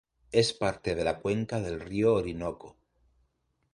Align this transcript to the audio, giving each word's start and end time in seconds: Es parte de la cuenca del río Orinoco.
Es 0.31 0.51
parte 0.53 0.95
de 0.95 1.03
la 1.03 1.19
cuenca 1.19 1.59
del 1.59 1.79
río 1.79 2.15
Orinoco. 2.15 2.75